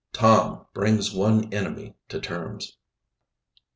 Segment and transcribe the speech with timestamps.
[0.13, 2.75] TOM BRINGS ONE ENEMY TO TERMS.